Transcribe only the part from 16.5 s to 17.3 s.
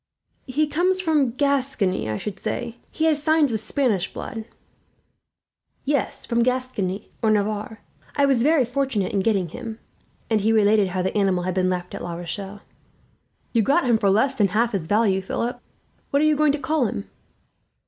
to call him?"